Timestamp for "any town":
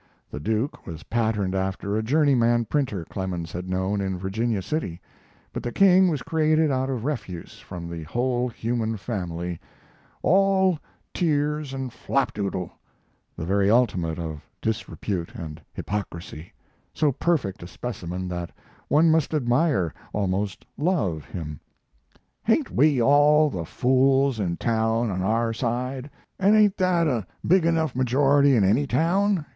28.63-29.45